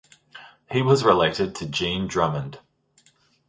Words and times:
He 0.71 0.81
was 0.81 1.03
related 1.03 1.53
to 1.57 1.67
Jean 1.67 2.07
Drummond. 2.07 2.57